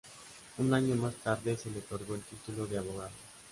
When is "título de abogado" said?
2.23-3.11